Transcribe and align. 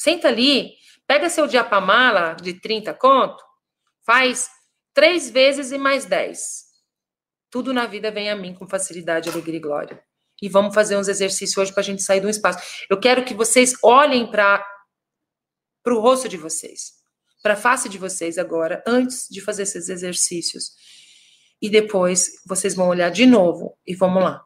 Senta 0.00 0.28
ali, 0.28 0.76
pega 1.06 1.28
seu 1.28 1.46
diapamala 1.46 2.34
de 2.34 2.54
30 2.58 2.94
conto, 2.94 3.44
faz 4.06 4.48
três 4.94 5.28
vezes 5.28 5.72
e 5.72 5.76
mais 5.76 6.06
10. 6.06 6.38
Tudo 7.50 7.74
na 7.74 7.84
vida 7.84 8.10
vem 8.10 8.30
a 8.30 8.34
mim 8.34 8.54
com 8.54 8.66
facilidade, 8.66 9.28
alegria 9.28 9.58
e 9.58 9.60
glória. 9.60 10.02
E 10.40 10.48
vamos 10.48 10.74
fazer 10.74 10.96
uns 10.96 11.06
exercícios 11.06 11.58
hoje 11.58 11.70
para 11.70 11.82
a 11.82 11.84
gente 11.84 12.02
sair 12.02 12.22
do 12.22 12.30
espaço. 12.30 12.86
Eu 12.88 12.98
quero 12.98 13.26
que 13.26 13.34
vocês 13.34 13.74
olhem 13.82 14.30
para 14.30 14.64
o 15.86 16.00
rosto 16.00 16.30
de 16.30 16.38
vocês, 16.38 16.92
para 17.42 17.52
a 17.52 17.58
face 17.58 17.86
de 17.86 17.98
vocês 17.98 18.38
agora, 18.38 18.82
antes 18.86 19.28
de 19.28 19.42
fazer 19.42 19.64
esses 19.64 19.90
exercícios. 19.90 20.72
E 21.60 21.68
depois 21.68 22.42
vocês 22.46 22.74
vão 22.74 22.88
olhar 22.88 23.10
de 23.10 23.26
novo 23.26 23.76
e 23.86 23.94
vamos 23.94 24.22
lá. 24.24 24.42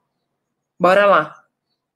Bora 0.81 1.07
lá. 1.07 1.44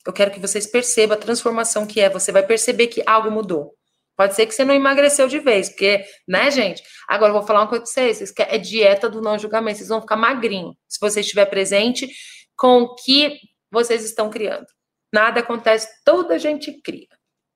Eu 0.09 0.13
quero 0.15 0.31
que 0.31 0.41
vocês 0.41 0.67
percebam 0.67 1.19
a 1.19 1.21
transformação 1.21 1.87
que 1.87 2.01
é. 2.01 2.09
Você 2.09 2.33
vai 2.33 2.43
perceber 2.43 2.87
que 2.87 3.03
algo 3.05 3.31
mudou. 3.31 3.77
Pode 4.17 4.35
ser 4.35 4.47
que 4.47 4.55
você 4.55 4.65
não 4.65 4.75
emagreceu 4.75 5.29
de 5.29 5.39
vez, 5.39 5.69
porque, 5.69 6.03
né, 6.27 6.51
gente? 6.51 6.83
Agora 7.07 7.29
eu 7.29 7.35
vou 7.37 7.47
falar 7.47 7.61
uma 7.61 7.69
coisa 7.69 7.85
pra 7.85 7.93
vocês. 7.93 8.33
É 8.39 8.57
dieta 8.57 9.11
do 9.11 9.21
não 9.21 9.39
julgamento. 9.39 9.77
Vocês 9.77 9.91
vão 9.91 10.01
ficar 10.01 10.17
magrinho 10.17 10.75
se 10.89 10.99
você 10.99 11.21
estiver 11.21 11.45
presente 11.45 12.11
com 12.57 12.85
o 12.85 12.95
que 12.95 13.39
vocês 13.71 14.03
estão 14.03 14.31
criando. 14.31 14.65
Nada 15.13 15.41
acontece, 15.41 15.87
toda 16.07 16.37
a 16.37 16.39
gente 16.39 16.81
cria. 16.81 17.07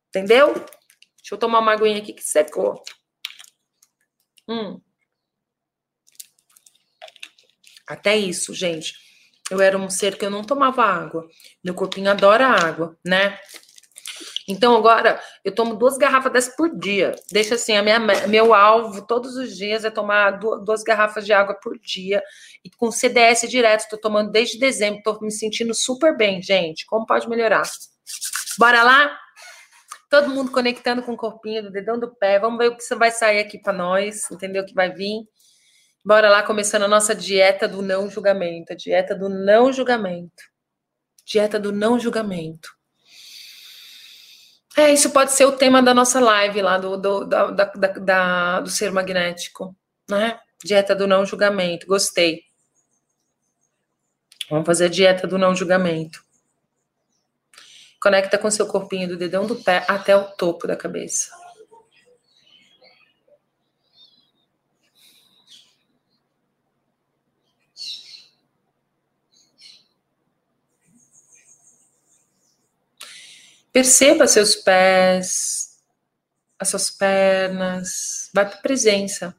Entendeu? 0.09 0.53
Deixa 0.53 1.33
eu 1.33 1.39
tomar 1.39 1.61
uma 1.61 1.73
aguinha 1.73 2.03
aqui 2.03 2.12
que 2.12 2.23
secou. 2.23 2.83
Hum. 4.47 4.79
Até 7.89 8.15
isso, 8.15 8.53
gente. 8.53 8.93
Eu 9.52 9.61
era 9.61 9.77
um 9.77 9.91
ser 9.91 10.16
que 10.16 10.24
eu 10.24 10.30
não 10.30 10.42
tomava 10.42 10.83
água. 10.83 11.29
Meu 11.62 11.74
corpinho 11.74 12.11
adora 12.11 12.47
água, 12.47 12.97
né? 13.05 13.38
Então 14.48 14.75
agora 14.75 15.20
eu 15.45 15.55
tomo 15.55 15.77
duas 15.77 15.98
garrafas 15.98 16.33
dessas 16.33 16.56
por 16.56 16.75
dia. 16.75 17.15
Deixa 17.30 17.56
assim, 17.56 17.77
a 17.77 17.83
minha, 17.83 18.01
meu 18.28 18.55
alvo 18.55 19.06
todos 19.06 19.36
os 19.36 19.55
dias 19.55 19.84
é 19.84 19.91
tomar 19.91 20.39
duas 20.39 20.83
garrafas 20.83 21.27
de 21.27 21.34
água 21.34 21.55
por 21.62 21.78
dia. 21.78 22.22
E 22.64 22.70
com 22.70 22.91
CDS 22.91 23.42
direto, 23.42 23.81
estou 23.81 23.98
tomando 23.98 24.31
desde 24.31 24.59
dezembro, 24.59 25.00
estou 25.00 25.20
me 25.20 25.31
sentindo 25.31 25.75
super 25.75 26.16
bem, 26.16 26.41
gente. 26.41 26.87
Como 26.87 27.05
pode 27.05 27.28
melhorar? 27.28 27.62
Bora 28.59 28.83
lá? 28.83 29.14
Todo 30.09 30.31
mundo 30.31 30.50
conectando 30.50 31.03
com 31.03 31.12
o 31.12 31.16
corpinho, 31.16 31.64
do 31.64 31.70
dedão 31.70 31.98
do 32.00 32.14
pé. 32.14 32.39
Vamos 32.39 32.56
ver 32.56 32.69
o 32.69 32.77
que 32.77 32.94
vai 32.94 33.11
sair 33.11 33.41
aqui 33.41 33.59
para 33.59 33.75
nós, 33.75 34.31
entendeu? 34.31 34.62
O 34.62 34.66
que 34.66 34.75
vai 34.75 34.91
vir. 34.91 35.27
Bora 36.05 36.28
lá, 36.28 36.42
começando 36.42 36.83
a 36.83 36.89
nossa 36.89 37.14
dieta 37.14 37.69
do 37.69 37.81
não 37.81 38.11
julgamento. 38.11 38.72
A 38.72 38.77
dieta 38.77 39.14
do 39.14 39.28
não 39.28 39.72
julgamento. 39.72 40.42
Dieta 41.25 41.61
do 41.61 41.70
não 41.70 41.98
julgamento. 41.98 42.69
É, 44.77 44.92
isso 44.92 45.11
pode 45.11 45.33
ser 45.33 45.44
o 45.44 45.53
tema 45.53 45.83
da 45.83 45.94
nossa 45.94 46.19
live 46.19 46.61
lá 46.62 46.78
do, 46.78 46.97
do, 46.97 47.25
da, 47.25 47.50
da, 47.50 47.64
da, 47.67 48.61
do 48.61 48.70
ser 48.70 48.91
magnético, 48.91 49.77
né? 50.09 50.41
Dieta 50.64 50.94
do 50.94 51.06
não 51.06 51.25
julgamento. 51.25 51.86
Gostei. 51.86 52.41
Vamos 54.50 54.66
fazer 54.66 54.87
a 54.87 54.89
dieta 54.89 55.27
do 55.27 55.39
não 55.39 55.55
julgamento. 55.55 56.22
Conecta 58.00 58.37
com 58.37 58.50
seu 58.50 58.66
corpinho 58.66 59.09
do 59.09 59.16
dedão 59.16 59.47
do 59.47 59.56
pé 59.56 59.84
até 59.87 60.16
o 60.16 60.25
topo 60.25 60.66
da 60.66 60.75
cabeça. 60.75 61.31
Perceba 73.73 74.27
seus 74.27 74.55
pés, 74.55 75.78
as 76.59 76.69
suas 76.69 76.91
pernas, 76.91 78.31
vai 78.34 78.47
para 78.47 78.59
a 78.59 78.61
presença, 78.61 79.34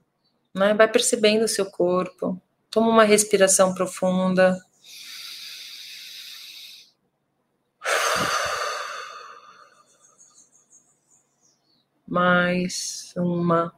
né? 0.55 0.73
vai 0.73 0.87
percebendo 0.91 1.45
o 1.45 1.47
seu 1.47 1.67
corpo. 1.67 2.41
Toma 2.71 2.89
uma 2.89 3.03
respiração 3.03 3.75
profunda. 3.75 4.59
Mais 12.07 13.13
uma. 13.15 13.71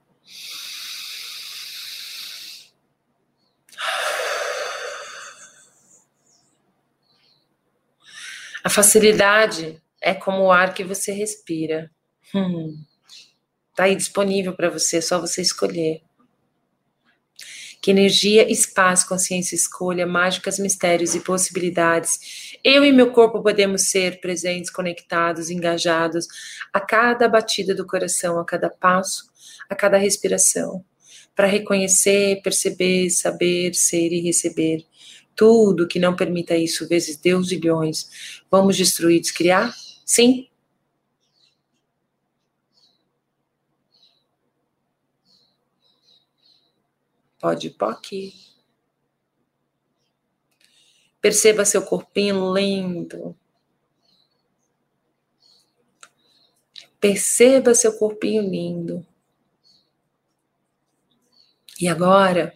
A 8.64 8.70
facilidade 8.70 9.82
é 10.06 10.14
como 10.14 10.44
o 10.44 10.52
ar 10.52 10.76
que 10.76 10.84
você 10.84 11.12
respira. 11.12 11.90
Hum. 12.34 12.78
Tá 13.76 13.86
aí 13.86 13.96
disponível 13.96 14.54
para 14.54 14.70
você, 14.70 14.98
é 14.98 15.02
só 15.02 15.20
você 15.20 15.42
escolher. 15.42 16.04
Que 17.82 17.90
energia, 17.90 18.50
espaço, 18.50 19.08
consciência, 19.08 19.56
escolha, 19.56 20.06
mágicas, 20.06 20.60
mistérios 20.60 21.16
e 21.16 21.22
possibilidades. 21.22 22.56
Eu 22.64 22.86
e 22.86 22.92
meu 22.92 23.12
corpo 23.12 23.42
podemos 23.42 23.90
ser 23.90 24.22
presentes, 24.22 24.70
conectados, 24.70 25.50
engajados 25.50 26.28
a 26.72 26.80
cada 26.80 27.28
batida 27.28 27.74
do 27.74 27.86
coração, 27.86 28.40
a 28.40 28.46
cada 28.46 28.70
passo, 28.70 29.26
a 29.68 29.74
cada 29.74 29.98
respiração, 29.98 30.86
para 31.36 31.48
reconhecer, 31.48 32.42
perceber, 32.44 33.10
saber, 33.10 33.74
ser 33.74 34.14
e 34.14 34.22
receber. 34.22 34.86
Tudo 35.36 35.88
que 35.88 36.00
não 36.00 36.16
permita 36.16 36.56
isso, 36.56 36.88
vezes 36.88 37.18
Deus 37.18 37.52
e 37.52 37.58
bilhões, 37.58 38.42
vamos 38.52 38.78
destruir, 38.78 39.20
descriar? 39.20 39.74
Sim? 40.06 40.48
Pode 47.40 47.70
aqui. 47.90 48.34
Perceba 51.20 51.66
seu 51.66 51.84
corpinho 51.84 52.54
lindo. 52.54 53.36
Perceba 57.00 57.74
seu 57.74 57.98
corpinho 57.98 58.44
lindo. 58.44 59.06
E 61.80 61.88
agora, 61.88 62.54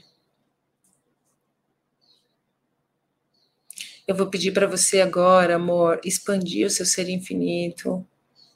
Eu 4.10 4.16
vou 4.16 4.26
pedir 4.26 4.52
para 4.52 4.66
você 4.66 5.02
agora, 5.02 5.58
amor, 5.58 6.02
expandir 6.04 6.66
o 6.66 6.70
seu 6.72 6.84
ser 6.84 7.08
infinito 7.10 8.04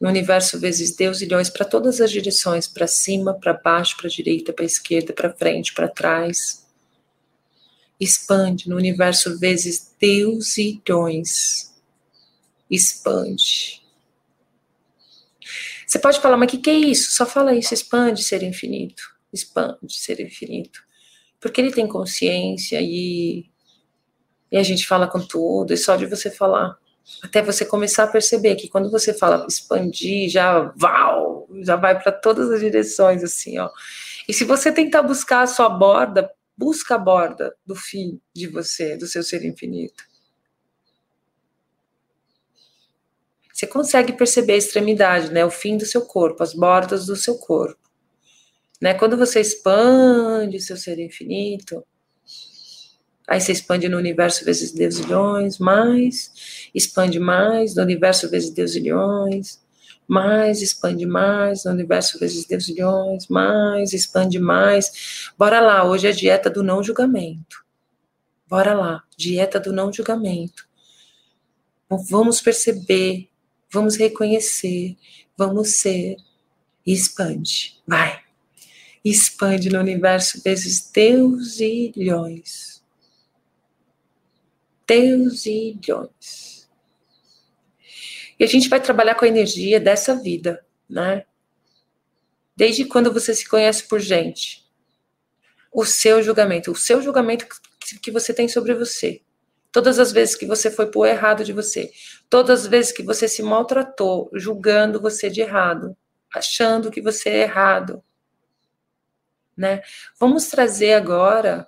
no 0.01 0.09
universo 0.09 0.59
vezes 0.59 0.95
Deus 0.95 1.21
milhões 1.21 1.47
para 1.47 1.63
todas 1.63 2.01
as 2.01 2.09
direções, 2.09 2.67
para 2.67 2.87
cima, 2.87 3.35
para 3.35 3.53
baixo, 3.53 3.95
para 3.95 4.09
direita, 4.09 4.51
para 4.51 4.65
esquerda, 4.65 5.13
para 5.13 5.31
frente, 5.31 5.71
para 5.71 5.87
trás. 5.87 6.65
Expande 7.99 8.67
no 8.67 8.75
universo 8.75 9.37
vezes 9.37 9.93
Deus 9.99 10.57
e 10.57 10.81
milhões. 10.83 11.71
Expande. 12.67 13.83
Você 15.85 15.99
pode 15.99 16.19
falar, 16.19 16.35
mas 16.35 16.47
o 16.47 16.49
que, 16.49 16.57
que 16.57 16.69
é 16.71 16.73
isso? 16.73 17.11
Só 17.11 17.27
fala 17.27 17.53
isso, 17.53 17.75
expande 17.75 18.23
ser 18.23 18.41
infinito. 18.41 19.03
Expande 19.31 19.93
ser 19.93 20.19
infinito. 20.19 20.81
Porque 21.39 21.61
ele 21.61 21.71
tem 21.71 21.87
consciência 21.87 22.81
e 22.81 23.52
e 24.53 24.57
a 24.57 24.61
gente 24.61 24.87
fala 24.87 25.07
com 25.07 25.19
tudo, 25.19 25.73
e 25.73 25.77
só 25.77 25.95
de 25.95 26.05
você 26.05 26.29
falar, 26.29 26.77
até 27.23 27.41
você 27.41 27.65
começar 27.65 28.03
a 28.03 28.07
perceber 28.07 28.55
que 28.55 28.69
quando 28.69 28.91
você 28.91 29.11
fala 29.11 29.47
expandir, 29.49 30.29
já 30.29 30.71
val, 30.75 31.47
já 31.63 31.75
vai 31.75 31.99
para 31.99 32.11
todas 32.11 32.51
as 32.51 32.59
direções, 32.59 33.23
assim, 33.23 33.57
ó. 33.57 33.67
E 34.29 34.33
se 34.33 34.43
você 34.43 34.71
tentar 34.71 35.01
buscar 35.01 35.41
a 35.41 35.47
sua 35.47 35.67
borda, 35.67 36.29
busca 36.55 36.93
a 36.93 36.99
borda 36.99 37.55
do 37.65 37.75
fim 37.75 38.21
de 38.31 38.45
você, 38.45 38.95
do 38.95 39.07
seu 39.07 39.23
ser 39.23 39.43
infinito. 39.43 40.03
Você 43.51 43.65
consegue 43.65 44.13
perceber 44.13 44.53
a 44.53 44.57
extremidade, 44.57 45.31
né? 45.31 45.43
O 45.43 45.49
fim 45.49 45.77
do 45.77 45.85
seu 45.85 46.05
corpo, 46.05 46.43
as 46.43 46.53
bordas 46.53 47.07
do 47.07 47.15
seu 47.15 47.39
corpo. 47.39 47.81
Né? 48.79 48.93
Quando 48.93 49.17
você 49.17 49.41
expande 49.41 50.57
o 50.57 50.61
seu 50.61 50.77
ser 50.77 50.99
infinito, 50.99 51.83
Aí 53.27 53.39
você 53.39 53.53
expande 53.53 53.87
no 53.87 53.97
universo 53.97 54.43
vezes 54.43 54.71
Deus 54.71 54.99
milhões, 54.99 55.57
mais, 55.57 56.69
expande 56.73 57.19
mais 57.19 57.75
no 57.75 57.81
universo 57.81 58.29
vezes 58.29 58.49
Deus 58.49 58.75
milhões, 58.75 59.61
mais, 60.07 60.61
expande 60.61 61.05
mais 61.05 61.63
no 61.63 61.71
universo 61.71 62.19
vezes 62.19 62.45
Deus 62.45 62.67
milhões, 62.67 63.27
mais, 63.27 63.93
expande 63.93 64.39
mais. 64.39 65.31
Bora 65.37 65.59
lá, 65.61 65.85
hoje 65.85 66.07
é 66.07 66.09
a 66.09 66.13
dieta 66.13 66.49
do 66.49 66.61
não 66.61 66.83
julgamento. 66.83 67.63
Bora 68.47 68.73
lá, 68.73 69.03
dieta 69.17 69.59
do 69.59 69.71
não 69.71 69.91
julgamento. 69.91 70.67
Vamos 71.89 72.41
perceber, 72.41 73.29
vamos 73.71 73.95
reconhecer, 73.95 74.97
vamos 75.37 75.75
ser. 75.77 76.17
E 76.85 76.91
expande, 76.91 77.81
vai. 77.87 78.19
Expande 79.03 79.69
no 79.69 79.79
universo 79.79 80.41
vezes 80.43 80.89
Deus 80.91 81.59
milhões 84.97 85.43
bilhões. 85.43 86.69
E 88.39 88.43
a 88.43 88.47
gente 88.47 88.67
vai 88.69 88.81
trabalhar 88.81 89.15
com 89.15 89.25
a 89.25 89.27
energia 89.27 89.79
dessa 89.79 90.15
vida, 90.15 90.65
né? 90.89 91.25
Desde 92.55 92.85
quando 92.85 93.11
você 93.11 93.33
se 93.33 93.47
conhece 93.47 93.87
por 93.87 93.99
gente? 93.99 94.63
O 95.71 95.85
seu 95.85 96.21
julgamento, 96.21 96.71
o 96.71 96.75
seu 96.75 97.01
julgamento 97.01 97.47
que 98.01 98.11
você 98.11 98.33
tem 98.33 98.47
sobre 98.47 98.73
você. 98.73 99.21
Todas 99.71 99.97
as 99.97 100.11
vezes 100.11 100.35
que 100.35 100.45
você 100.45 100.69
foi 100.69 100.91
por 100.91 101.07
errado 101.07 101.43
de 101.43 101.51
você, 101.51 101.91
todas 102.29 102.61
as 102.61 102.67
vezes 102.67 102.91
que 102.91 103.01
você 103.01 103.27
se 103.27 103.41
maltratou, 103.41 104.29
julgando 104.33 105.01
você 105.01 105.31
de 105.31 105.41
errado, 105.41 105.97
achando 106.31 106.91
que 106.91 107.01
você 107.01 107.29
é 107.29 107.41
errado, 107.41 108.03
né? 109.57 109.81
Vamos 110.19 110.47
trazer 110.47 110.93
agora 110.93 111.67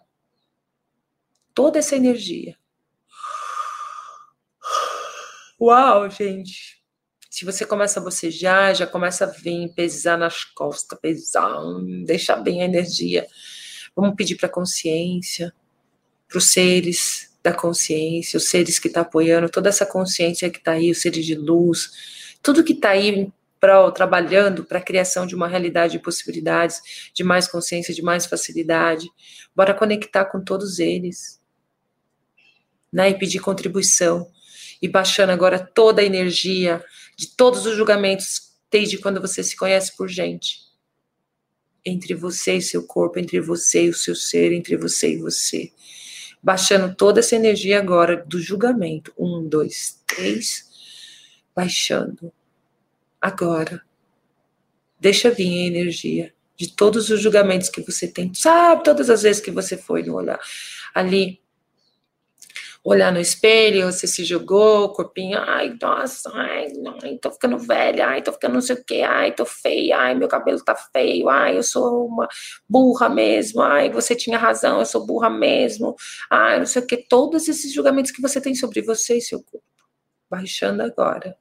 toda 1.54 1.80
essa 1.80 1.95
energia. 1.95 2.56
Uau, 5.60 6.10
gente. 6.10 6.84
Se 7.30 7.46
você 7.46 7.66
começa 7.66 8.00
a 8.00 8.04
bocejar, 8.04 8.75
já 8.75 8.86
começa 8.86 9.25
a 9.25 9.28
vir, 9.28 9.74
pesar 9.74 10.18
nas 10.18 10.44
costas, 10.44 11.00
pesar, 11.00 11.50
deixar 12.06 12.38
bem 12.38 12.62
a 12.62 12.66
energia. 12.66 13.28
Vamos 13.96 14.16
pedir 14.16 14.36
para 14.36 14.48
a 14.48 14.52
consciência, 14.52 15.54
para 16.28 16.38
os 16.38 16.52
seres 16.52 17.34
da 17.42 17.54
consciência, 17.54 18.38
os 18.38 18.50
seres 18.50 18.80
que 18.80 18.88
estão 18.88 19.04
tá 19.04 19.07
apoiando, 19.07 19.50
toda 19.50 19.69
essa 19.69 19.86
consciência 19.86 20.50
que 20.50 20.57
está 20.57 20.74
aí, 20.74 20.92
os 20.92 21.02
seres 21.02 21.25
de 21.25 21.36
luz, 21.36 22.38
tudo 22.42 22.63
que 22.63 22.74
está 22.74 22.90
aí 22.90 23.31
prol, 23.60 23.92
trabalhando 23.92 24.66
para 24.66 24.80
a 24.80 24.84
criação 24.84 25.25
de 25.25 25.36
uma 25.36 25.48
realidade 25.48 25.94
de 25.94 26.00
possibilidades, 26.00 27.12
de 27.13 27.24
mais 27.24 27.48
consciência, 27.48 27.94
de 27.94 28.01
mais 28.01 28.25
facilidade. 28.25 29.10
Bora 29.56 29.74
conectar 29.74 30.25
com 30.25 30.44
todos 30.44 30.80
eles. 30.80 31.42
Né, 32.92 33.10
e 33.10 33.18
pedir 33.18 33.40
contribuição. 33.40 34.30
E 34.86 34.88
baixando 34.88 35.32
agora 35.32 35.58
toda 35.58 36.02
a 36.02 36.06
energia 36.06 36.84
de 37.18 37.28
todos 37.36 37.66
os 37.66 37.76
julgamentos, 37.76 38.54
desde 38.70 39.00
quando 39.00 39.20
você 39.20 39.44
se 39.44 39.56
conhece 39.56 39.98
por 39.98 40.08
gente. 40.08 40.60
Entre 41.84 42.14
você 42.14 42.58
e 42.58 42.62
seu 42.62 42.86
corpo, 42.86 43.18
entre 43.18 43.42
você 43.42 43.86
e 43.86 43.90
o 43.90 43.94
seu 43.96 44.16
ser, 44.16 44.52
entre 44.52 44.78
você 44.78 45.14
e 45.14 45.18
você 45.18 45.72
baixando 46.46 46.94
toda 46.94 47.22
essa 47.22 47.36
energia 47.36 47.80
agora 47.80 48.24
do 48.24 48.40
julgamento. 48.40 49.12
Um, 49.18 49.50
dois, 49.50 50.00
três. 50.06 50.70
Baixando. 51.56 52.32
Agora. 53.20 53.82
Deixa 55.00 55.32
vir 55.32 55.48
a 55.48 55.68
energia 55.68 56.32
de 56.56 56.72
todos 56.72 57.10
os 57.10 57.20
julgamentos 57.20 57.68
que 57.68 57.82
você 57.82 58.08
tem. 58.08 58.32
Sabe, 58.36 58.84
todas 58.84 59.10
as 59.10 59.24
vezes 59.24 59.42
que 59.42 59.50
você 59.50 59.76
foi 59.76 60.04
no 60.04 60.14
olhar 60.14 60.40
ali 60.94 61.42
olhar 62.86 63.12
no 63.12 63.20
espelho, 63.20 63.92
você 63.92 64.06
se 64.06 64.24
jogou, 64.24 64.94
corpinho, 64.94 65.40
ai, 65.40 65.76
nossa, 65.82 66.30
ai, 66.36 66.68
ai, 67.02 67.18
tô 67.18 67.32
ficando 67.32 67.58
velha, 67.58 68.08
ai, 68.08 68.22
tô 68.22 68.32
ficando 68.32 68.54
não 68.54 68.62
sei 68.62 68.76
o 68.76 68.86
que, 68.86 69.02
ai, 69.02 69.34
tô 69.34 69.44
feia, 69.44 69.98
ai, 69.98 70.14
meu 70.14 70.28
cabelo 70.28 70.64
tá 70.64 70.76
feio, 70.76 71.28
ai, 71.28 71.58
eu 71.58 71.64
sou 71.64 72.06
uma 72.06 72.28
burra 72.70 73.10
mesmo, 73.10 73.62
ai, 73.64 73.90
você 73.90 74.16
tinha 74.16 74.38
razão, 74.38 74.80
eu 74.80 74.86
sou 74.86 75.04
burra 75.04 75.32
mesmo, 75.32 75.96
ai, 76.30 76.60
não 76.60 76.68
sei 76.68 76.84
o 76.84 76.86
que, 76.86 76.98
todos 76.98 77.48
esses 77.48 77.74
julgamentos 77.74 78.12
que 78.12 78.22
você 78.22 78.40
tem 78.40 78.54
sobre 78.54 78.84
você 78.84 79.18
e 79.18 79.22
seu 79.22 79.42
corpo, 79.42 79.66
baixando 80.30 80.84
agora 80.84 81.36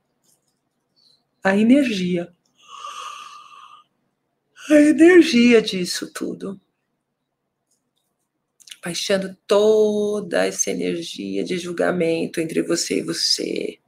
a 1.42 1.54
energia, 1.54 2.32
a 4.70 4.74
energia 4.80 5.60
disso 5.60 6.10
tudo 6.10 6.58
baixando 8.84 9.34
toda 9.46 10.46
essa 10.46 10.70
energia 10.70 11.42
de 11.42 11.56
julgamento 11.56 12.38
entre 12.38 12.62
você 12.62 12.98
e 12.98 13.02
você, 13.02 13.78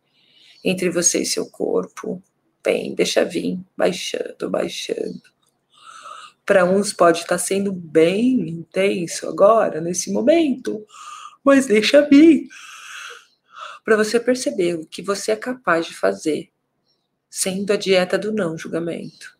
entre 0.64 0.88
você 0.88 1.20
e 1.20 1.26
seu 1.26 1.50
corpo. 1.50 2.22
Bem, 2.64 2.94
deixa 2.94 3.22
vir, 3.22 3.60
baixando, 3.76 4.48
baixando. 4.48 5.22
Para 6.46 6.64
uns 6.64 6.94
pode 6.94 7.20
estar 7.20 7.36
sendo 7.36 7.70
bem 7.70 8.48
intenso 8.48 9.28
agora, 9.28 9.82
nesse 9.82 10.10
momento, 10.10 10.84
mas 11.44 11.66
deixa 11.66 12.00
vir. 12.08 12.48
Para 13.84 13.96
você 13.96 14.18
perceber 14.18 14.76
o 14.76 14.86
que 14.86 15.02
você 15.02 15.32
é 15.32 15.36
capaz 15.36 15.86
de 15.86 15.94
fazer, 15.94 16.50
sendo 17.28 17.72
a 17.72 17.76
dieta 17.76 18.16
do 18.16 18.32
não 18.32 18.56
julgamento 18.56 19.36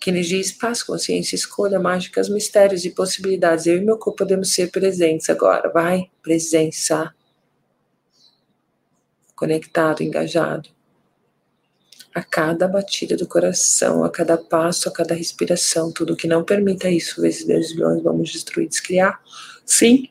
que 0.00 0.08
energia, 0.08 0.40
espaço, 0.40 0.86
consciência, 0.86 1.36
escolha, 1.36 1.78
mágicas, 1.78 2.30
mistérios 2.30 2.86
e 2.86 2.90
possibilidades. 2.90 3.66
Eu 3.66 3.76
e 3.76 3.84
meu 3.84 3.98
corpo 3.98 4.18
podemos 4.18 4.54
ser 4.54 4.70
presentes 4.70 5.28
agora. 5.28 5.68
Vai, 5.68 6.10
presença. 6.22 7.14
Conectado, 9.36 10.02
engajado. 10.02 10.70
A 12.14 12.24
cada 12.24 12.66
batida 12.66 13.14
do 13.14 13.28
coração, 13.28 14.02
a 14.02 14.10
cada 14.10 14.38
passo, 14.38 14.88
a 14.88 14.92
cada 14.92 15.14
respiração, 15.14 15.92
tudo 15.92 16.16
que 16.16 16.26
não 16.26 16.42
permita 16.42 16.90
isso, 16.90 17.20
vezes 17.20 17.44
10 17.44 17.72
bilhões, 17.74 18.02
vamos 18.02 18.30
destruir, 18.30 18.68
descriar. 18.68 19.20
Sim, 19.66 20.08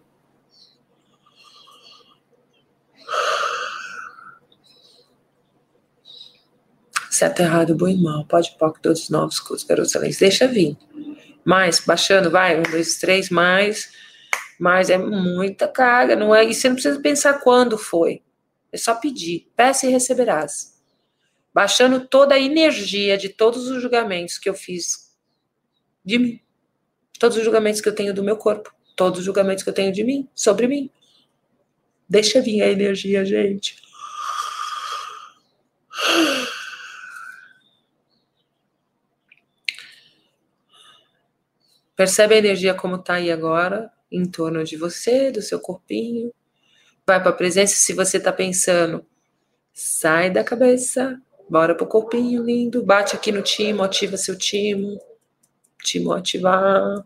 certo, 7.20 7.42
errado, 7.42 7.76
bom 7.76 7.88
e 7.88 8.02
mal, 8.02 8.26
pode, 8.26 8.56
pode, 8.58 8.80
todos 8.82 9.10
novos, 9.10 9.42
cursos, 9.42 9.68
garotos, 9.68 9.92
excelentes, 9.92 10.20
deixa 10.20 10.48
vir. 10.48 10.78
Mais, 11.44 11.82
baixando, 11.82 12.32
vai, 12.32 12.58
um, 12.58 12.64
dois, 12.64 12.98
três, 12.98 13.30
mais, 13.30 13.92
mais, 14.58 14.90
é 14.90 14.98
muita 14.98 15.68
carga, 15.68 16.16
não 16.16 16.34
é, 16.34 16.46
e 16.46 16.54
você 16.54 16.70
não 16.70 16.76
precisa 16.76 17.00
pensar 17.02 17.34
quando 17.42 17.78
foi, 17.78 18.22
é 18.72 18.78
só 18.78 18.96
pedir, 18.96 19.52
peça 19.56 19.86
e 19.86 19.90
receberás. 19.90 20.80
Baixando 21.54 22.08
toda 22.08 22.36
a 22.36 22.40
energia 22.40 23.18
de 23.18 23.28
todos 23.28 23.68
os 23.68 23.82
julgamentos 23.82 24.38
que 24.38 24.48
eu 24.48 24.54
fiz 24.54 25.14
de 26.06 26.18
mim, 26.18 26.40
todos 27.20 27.36
os 27.38 27.44
julgamentos 27.44 27.82
que 27.82 27.90
eu 27.90 27.96
tenho 27.96 28.14
do 28.14 28.24
meu 28.24 28.38
corpo, 28.38 28.74
todos 28.96 29.20
os 29.20 29.26
julgamentos 29.26 29.64
que 29.64 29.70
eu 29.70 29.74
tenho 29.74 29.92
de 29.92 30.06
mim, 30.06 30.26
sobre 30.34 30.68
mim. 30.68 30.90
Deixa 32.08 32.42
vir 32.42 32.62
a 32.62 32.70
energia, 32.70 33.26
gente. 33.26 33.76
Percebe 42.00 42.34
a 42.34 42.38
energia 42.38 42.74
como 42.74 42.96
está 42.96 43.16
aí 43.16 43.30
agora, 43.30 43.92
em 44.10 44.24
torno 44.24 44.64
de 44.64 44.78
você, 44.78 45.34
do 45.34 45.42
seu 45.42 45.60
corpinho. 45.60 46.34
Vai 47.06 47.22
para 47.22 47.32
a 47.32 47.36
presença. 47.36 47.76
Se 47.76 47.92
você 47.92 48.16
está 48.16 48.32
pensando, 48.32 49.06
sai 49.74 50.30
da 50.32 50.42
cabeça, 50.42 51.22
bora 51.50 51.76
para 51.76 51.84
o 51.84 51.90
corpinho 51.90 52.42
lindo. 52.42 52.82
Bate 52.82 53.18
aqui 53.18 53.34
no 53.34 53.42
timo, 53.42 53.84
ativa 53.84 54.16
seu 54.16 54.38
timo. 54.38 54.98
Timo 55.84 56.14
ativar. 56.14 57.06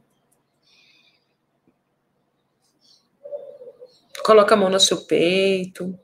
Coloca 4.23 4.53
a 4.53 4.57
mão 4.59 4.69
no 4.69 4.79
seu 4.79 5.07
peito. 5.07 5.97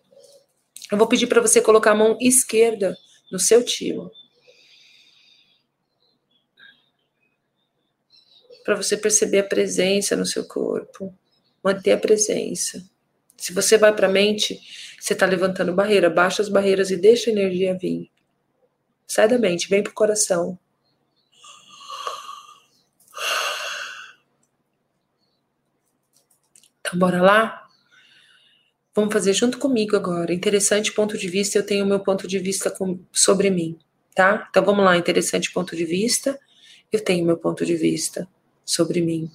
Eu 0.92 0.98
vou 0.98 1.06
pedir 1.06 1.28
para 1.28 1.42
você 1.42 1.62
colocar 1.62 1.92
a 1.92 1.96
mão 1.96 2.18
esquerda 2.20 2.98
no 3.32 3.38
seu 3.38 3.64
timo. 3.64 4.10
Para 8.70 8.76
você 8.76 8.96
perceber 8.96 9.40
a 9.40 9.44
presença 9.44 10.16
no 10.16 10.28
seu 10.28 10.46
corpo, 10.46 11.12
manter 11.64 11.92
a 11.94 11.98
presença. 11.98 12.88
Se 13.36 13.52
você 13.52 13.80
vai 13.80 13.96
para 13.96 14.06
a 14.06 14.12
mente, 14.12 14.60
você 15.00 15.14
está 15.14 15.26
levantando 15.26 15.74
barreira, 15.74 16.08
baixa 16.08 16.44
as 16.44 16.50
barreiras 16.50 16.92
e 16.92 16.96
deixa 16.96 17.32
a 17.32 17.34
energia 17.34 17.76
vir. 17.76 18.12
Sai 19.08 19.28
da 19.28 19.40
mente, 19.40 19.68
vem 19.68 19.82
para 19.82 19.90
o 19.90 19.96
coração. 19.96 20.60
Então, 26.80 27.00
bora 27.00 27.24
lá? 27.24 27.68
Vamos 28.94 29.12
fazer 29.12 29.34
junto 29.34 29.58
comigo 29.58 29.96
agora. 29.96 30.32
Interessante 30.32 30.92
ponto 30.92 31.18
de 31.18 31.28
vista, 31.28 31.58
eu 31.58 31.66
tenho 31.66 31.86
o 31.86 31.88
meu 31.88 32.02
ponto 32.02 32.28
de 32.28 32.38
vista 32.38 32.70
com, 32.70 33.04
sobre 33.12 33.50
mim, 33.50 33.80
tá? 34.14 34.46
Então 34.48 34.64
vamos 34.64 34.86
lá, 34.86 34.96
interessante 34.96 35.52
ponto 35.52 35.76
de 35.76 35.86
vista, 35.86 36.40
eu 36.92 37.04
tenho 37.04 37.26
meu 37.26 37.38
ponto 37.38 37.66
de 37.66 37.76
vista 37.76 38.30
sobre 38.70 39.02
mim, 39.02 39.30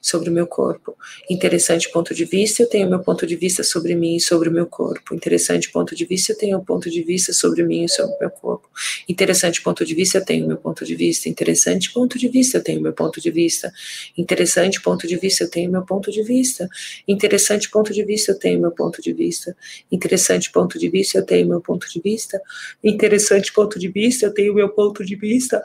sobre 0.00 0.30
o 0.30 0.32
meu 0.32 0.46
corpo. 0.46 0.96
Interessante 1.28 1.90
ponto 1.90 2.14
de 2.14 2.24
vista, 2.24 2.62
eu 2.62 2.68
tenho 2.68 2.88
meu 2.88 3.00
ponto 3.00 3.26
de 3.26 3.34
vista 3.34 3.64
sobre 3.64 3.96
mim 3.96 4.14
e 4.16 4.20
sobre 4.20 4.48
o 4.48 4.52
meu 4.52 4.66
corpo. 4.66 5.12
Interessante 5.12 5.70
ponto 5.72 5.96
de 5.96 6.04
vista, 6.04 6.32
eu 6.32 6.38
tenho 6.38 6.58
um 6.58 6.64
ponto 6.64 6.88
de 6.88 7.02
vista 7.02 7.32
sobre 7.32 7.64
mim 7.64 7.84
e 7.84 7.88
sobre 7.88 8.14
o 8.14 8.20
meu 8.20 8.30
corpo. 8.30 8.68
Interessante 9.08 9.60
ponto 9.60 9.84
de 9.84 9.94
vista, 9.94 10.18
eu 10.18 10.24
tenho 10.24 10.46
meu 10.46 10.56
ponto 10.56 10.84
de 10.84 10.94
vista. 10.94 11.28
Interessante 11.28 11.92
ponto 11.92 12.16
de 12.16 12.28
vista, 12.28 12.58
eu 12.58 12.62
tenho 12.62 12.80
meu 12.80 12.92
ponto 12.92 13.20
de 13.20 13.30
vista. 13.32 13.72
Interessante 14.16 14.80
ponto 14.80 15.08
de 15.08 15.16
vista, 15.16 15.42
eu 15.42 15.50
tenho 15.50 15.72
meu 15.72 15.82
ponto 15.82 16.12
de 16.12 16.22
vista. 16.22 16.68
Interessante 17.08 17.68
ponto 17.68 17.92
de 17.92 18.04
vista, 18.04 18.30
eu 18.30 18.38
tenho 18.38 18.60
meu 18.60 18.70
ponto 18.70 19.02
de 19.02 19.12
vista. 19.12 19.56
Interessante 19.90 20.52
ponto 20.52 20.78
de 20.78 20.88
vista, 20.88 21.18
eu 21.18 21.26
tenho 21.26 21.48
meu 21.48 21.60
ponto 21.60 21.88
de 21.88 22.00
vista. 22.00 22.40
Interessante 22.84 23.52
ponto 23.52 23.78
de 23.78 23.88
vista, 23.88 24.26
eu 24.26 24.32
tenho 24.32 24.54
meu 24.54 24.68
ponto 24.68 25.04
de 25.04 25.16
vista. 25.16 25.60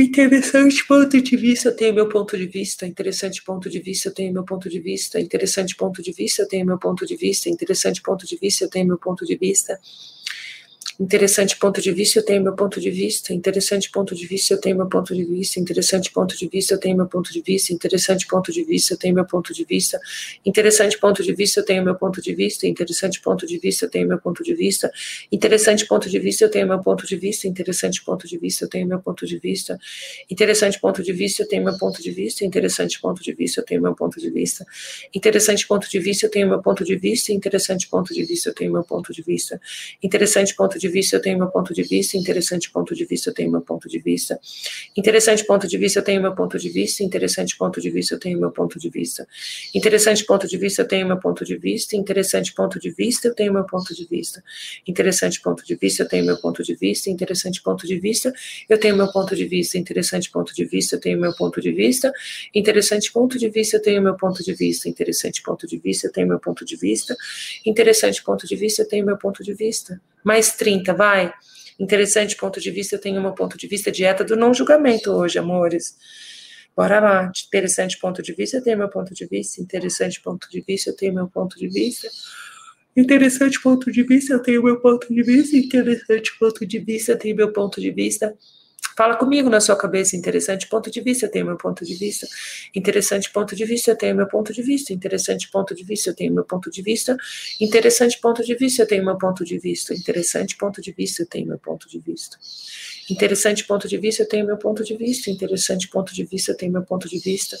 Interessante 0.00 0.86
ponto 0.86 1.20
de 1.20 1.36
vista, 1.36 1.70
eu 1.70 1.76
tenho 1.76 1.92
meu 1.92 2.08
ponto 2.08 2.38
de 2.38 2.46
vista. 2.46 2.86
Interessante 2.86 3.42
ponto 3.42 3.68
de 3.68 3.80
vista, 3.80 4.08
eu 4.08 4.14
tenho 4.14 4.32
meu 4.32 4.44
ponto 4.44 4.68
de 4.70 4.78
vista. 4.78 5.20
Interessante 5.20 5.74
ponto 5.74 6.00
de 6.00 6.12
vista, 6.12 6.42
eu 6.42 6.48
tenho 6.48 6.64
meu 6.64 6.78
ponto 6.78 7.04
de 7.04 7.16
vista. 7.16 7.48
Interessante 7.48 8.00
ponto 8.00 8.24
de 8.24 8.36
vista, 8.36 8.64
eu 8.64 8.70
tenho 8.70 8.86
meu 8.86 8.98
ponto 8.98 9.26
de 9.26 9.36
vista. 9.36 9.80
Interessante 11.00 11.56
ponto 11.56 11.80
de 11.80 11.92
vista, 11.92 12.18
eu 12.18 12.24
tenho 12.24 12.42
meu 12.42 12.56
ponto 12.56 12.80
de 12.80 12.90
vista. 12.90 13.32
Interessante 13.32 13.88
ponto 13.88 14.16
de 14.16 14.26
vista, 14.26 14.54
eu 14.54 14.60
tenho 14.60 14.76
meu 14.76 14.88
ponto 14.88 15.14
de 15.14 15.24
vista. 15.24 15.60
Interessante 15.60 16.10
ponto 16.10 16.36
de 16.36 16.48
vista, 16.48 16.74
eu 16.74 16.80
tenho 16.80 16.96
meu 16.96 17.06
ponto 17.06 17.32
de 17.32 17.40
vista. 17.40 17.72
Interessante 17.72 18.26
ponto 18.26 18.50
de 18.50 18.64
vista, 18.64 18.94
eu 18.94 18.98
tenho 18.98 19.14
meu 19.14 19.24
ponto 19.24 19.52
de 19.52 19.64
vista. 19.64 20.00
Interessante 20.44 20.98
ponto 20.98 21.22
de 21.22 21.32
vista, 21.32 21.60
eu 21.60 21.64
tenho 21.64 21.84
meu 21.84 21.94
ponto 21.94 22.20
de 22.20 22.34
vista. 22.34 22.66
Interessante 22.66 23.20
ponto 23.20 23.46
de 23.46 23.58
vista, 23.58 23.84
eu 23.84 23.90
tenho 23.90 24.08
meu 24.08 24.18
ponto 24.18 24.42
de 24.42 24.54
vista. 24.54 24.90
Interessante 25.30 25.86
ponto 25.86 26.08
de 26.08 26.18
vista, 26.18 26.44
eu 26.44 26.50
tenho 26.50 26.66
meu 26.66 26.82
ponto 26.82 27.06
de 27.06 27.16
vista. 27.16 27.48
Interessante 27.48 28.00
ponto 28.04 28.24
de 28.24 28.38
vista, 28.38 28.64
eu 28.64 28.68
tenho 28.68 28.88
meu 28.88 28.98
ponto 29.00 29.22
de 29.22 29.38
vista. 29.38 29.78
Interessante 30.28 30.80
ponto 30.80 31.02
de 31.02 31.12
vista, 31.12 31.42
eu 31.42 31.46
tenho 31.46 31.64
meu 31.64 31.78
ponto 31.78 32.02
de 32.02 32.10
vista. 32.10 32.44
Interessante 32.44 32.98
ponto 32.98 33.22
de 33.22 33.30
vista, 33.30 33.60
eu 33.60 33.60
tenho 33.60 33.80
meu 33.80 33.92
ponto 33.92 34.20
de 34.20 34.30
vista. 34.30 34.66
Interessante 35.14 35.66
ponto 35.66 35.88
de 35.88 36.00
vista, 36.00 36.26
eu 36.26 36.30
tenho 36.30 36.48
meu 36.48 36.60
ponto 36.60 36.84
de 36.84 36.96
vista. 36.96 37.32
Interessante 37.32 37.88
ponto 37.88 38.14
de 38.14 38.24
vista, 38.24 38.48
eu 38.48 38.54
tenho 38.54 38.72
meu 38.72 38.84
ponto 38.84 39.12
de 39.12 39.22
vista. 39.22 39.60
Interessante 40.02 40.54
ponto 40.56 40.78
de 40.78 40.87
de 40.88 40.92
vista, 40.92 41.16
eu 41.16 41.22
tenho 41.22 41.38
meu 41.38 41.48
ponto 41.48 41.74
de 41.74 41.82
vista, 41.82 42.16
interessante 42.16 42.70
ponto 42.70 42.94
de 42.94 43.04
vista, 43.04 43.30
eu 43.30 43.34
tenho 43.34 43.50
meu 43.50 43.60
ponto 43.60 43.88
de 43.88 43.98
vista. 43.98 44.40
Interessante 44.96 45.44
ponto 45.44 45.68
de 45.68 45.78
vista, 45.78 45.98
eu 45.98 46.02
tenho 46.02 46.22
meu 46.22 46.34
ponto 46.34 46.58
de 46.58 46.68
vista, 46.68 47.02
interessante 47.02 47.56
ponto 47.56 47.80
de 47.80 47.90
vista, 47.90 48.14
eu 48.14 48.18
tenho 48.18 48.40
meu 48.40 48.50
ponto 48.50 48.78
de 48.78 48.88
vista. 48.88 49.26
Interessante 49.74 50.24
ponto 50.24 50.48
de 50.48 50.56
vista, 50.56 50.82
eu 50.82 50.88
tenho 50.88 51.06
meu 51.06 51.18
ponto 51.18 51.44
de 51.44 51.56
vista, 51.56 51.96
interessante 51.96 52.54
ponto 52.54 52.80
de 52.80 52.90
vista, 52.90 53.28
eu 53.28 53.34
tenho 53.34 53.52
meu 53.52 53.64
ponto 53.64 53.94
de 53.94 54.06
vista. 54.06 54.42
Interessante 54.86 55.40
ponto 55.40 55.64
de 55.64 55.74
vista, 55.74 56.02
eu 56.02 56.08
tenho 56.08 56.24
meu 56.24 56.40
ponto 56.40 56.62
de 56.62 56.74
vista, 56.74 57.10
interessante 57.10 57.62
ponto 57.62 57.86
de 57.86 57.94
vista, 57.94 58.56
eu 58.68 58.78
tenho 58.80 58.96
meu 58.96 59.12
ponto 59.12 59.30
de 59.30 59.44
vista, 59.44 59.76
interessante 59.78 60.30
ponto 60.30 60.56
de 60.56 60.64
vista, 60.64 60.96
eu 60.96 61.00
tenho 61.00 61.20
meu 61.20 61.34
ponto 61.34 61.60
de 61.60 61.72
vista, 61.72 62.08
interessante 62.54 63.10
ponto 63.12 63.38
de 63.38 63.48
vista, 63.48 63.76
eu 63.76 63.82
tenho 63.82 64.02
meu 64.02 64.16
ponto 64.16 64.42
de 64.42 64.52
vista, 64.54 64.88
interessante 64.88 65.42
ponto 65.42 65.66
de 65.66 65.78
vista, 65.78 66.06
eu 66.06 66.12
tenho 66.12 66.28
meu 66.28 66.40
ponto 66.40 66.64
de 66.64 66.76
vista, 66.76 67.16
interessante 67.66 68.22
ponto 68.22 68.46
de 68.46 68.56
vista, 68.56 68.82
eu 68.82 68.88
tenho 68.88 69.06
meu 69.06 69.18
ponto 69.18 69.42
de 69.42 69.54
vista 69.54 70.00
mais 70.24 70.52
30, 70.56 70.77
vai. 70.94 71.32
Interessante 71.78 72.36
ponto 72.36 72.60
de 72.60 72.70
vista, 72.70 72.96
eu 72.96 73.00
tenho 73.00 73.20
meu 73.20 73.32
ponto 73.32 73.56
de 73.56 73.66
vista, 73.66 73.90
dieta 73.90 74.24
do 74.24 74.36
não 74.36 74.52
julgamento 74.52 75.12
hoje, 75.12 75.38
amores. 75.38 75.96
Bora 76.76 77.00
lá, 77.00 77.32
interessante 77.46 77.98
ponto 77.98 78.22
de 78.22 78.32
vista, 78.32 78.58
eu 78.58 78.62
tenho 78.62 78.78
meu 78.78 78.88
ponto 78.88 79.14
de 79.14 79.26
vista, 79.26 79.60
interessante 79.60 80.20
ponto 80.20 80.48
de 80.48 80.60
vista, 80.60 80.90
eu 80.90 80.96
tenho 80.96 81.14
meu 81.14 81.28
ponto 81.28 81.56
de 81.58 81.68
vista. 81.68 82.08
Interessante 82.96 83.60
ponto 83.62 83.92
de 83.92 84.02
vista, 84.02 84.34
eu 84.34 84.42
tenho 84.42 84.62
meu 84.62 84.80
ponto 84.80 85.12
de 85.12 85.22
vista, 85.22 85.56
interessante 85.56 86.36
ponto 86.38 86.66
de 86.66 86.78
vista, 86.78 87.12
eu 87.12 87.18
tenho 87.18 87.36
meu 87.36 87.52
ponto 87.52 87.80
de 87.80 87.90
vista. 87.90 88.34
Fala 88.98 89.14
comigo 89.14 89.48
na 89.48 89.60
sua 89.60 89.76
cabeça, 89.76 90.16
interessante 90.16 90.66
ponto 90.66 90.90
de 90.90 91.00
vista, 91.00 91.26
eu 91.26 91.30
tenho 91.30 91.46
meu 91.46 91.56
ponto 91.56 91.84
de 91.84 91.94
vista. 91.94 92.26
Interessante 92.74 93.30
ponto 93.30 93.54
de 93.54 93.64
vista, 93.64 93.92
eu 93.92 93.96
tenho 93.96 94.16
meu 94.16 94.26
ponto 94.26 94.52
de 94.52 94.60
vista. 94.60 94.92
Interessante 94.92 95.48
ponto 95.52 95.72
de 95.72 95.84
vista, 95.84 96.10
eu 96.10 96.16
tenho 96.16 96.34
meu 96.34 96.42
ponto 96.44 96.68
de 96.68 96.82
vista. 96.82 97.16
Interessante 97.60 98.20
ponto 98.20 98.42
de 98.42 98.56
vista, 98.56 98.82
eu 98.82 98.88
tenho 98.88 99.04
meu 99.04 99.16
ponto 99.16 99.44
de 99.44 99.56
vista. 99.56 99.94
Interessante 99.94 100.56
ponto 100.56 100.82
de 100.82 100.90
vista, 100.90 101.22
eu 101.22 101.28
tenho 101.28 101.46
meu 101.46 101.60
ponto 101.60 101.88
de 101.88 102.00
vista. 102.00 102.38
Interessante 103.10 103.64
ponto 103.64 103.88
de 103.88 103.96
vista, 103.96 104.22
eu 104.22 104.28
tenho 104.28 104.46
meu 104.46 104.56
ponto 104.58 104.84
de 104.84 104.96
vista. 104.96 105.30
Interessante 105.30 105.88
ponto 105.88 106.14
de 106.14 106.24
vista, 106.24 106.52
eu 106.52 106.56
tenho 106.56 106.72
meu 106.72 106.82
ponto 106.82 107.08
de 107.08 107.18
vista. 107.18 107.56